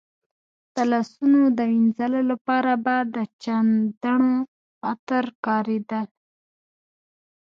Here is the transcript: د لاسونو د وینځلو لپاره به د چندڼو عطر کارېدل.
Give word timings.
د 0.75 0.77
لاسونو 0.91 1.39
د 1.57 1.59
وینځلو 1.71 2.21
لپاره 2.31 2.71
به 2.85 2.95
د 3.15 3.17
چندڼو 3.43 4.33
عطر 4.91 5.25
کارېدل. 5.45 6.07